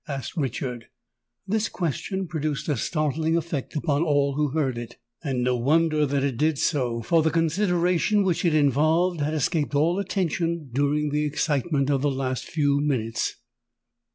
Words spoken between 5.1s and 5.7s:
and no